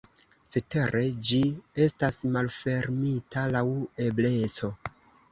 [0.53, 1.01] Cetere
[1.31, 1.41] ĝi
[1.85, 3.61] estas malfermita laŭ
[4.07, 4.71] ebleco.